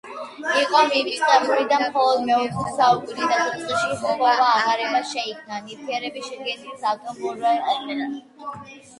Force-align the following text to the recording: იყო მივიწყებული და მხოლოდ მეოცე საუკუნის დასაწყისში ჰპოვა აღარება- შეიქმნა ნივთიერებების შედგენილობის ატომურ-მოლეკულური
იყო 0.59 0.79
მივიწყებული 0.91 1.65
და 1.71 1.75
მხოლოდ 1.81 2.23
მეოცე 2.29 2.71
საუკუნის 2.77 3.27
დასაწყისში 3.33 3.91
ჰპოვა 4.03 4.31
აღარება- 4.53 5.01
შეიქმნა 5.11 5.59
ნივთიერებების 5.67 6.31
შედგენილობის 6.31 6.87
ატომურ-მოლეკულური 6.93 8.81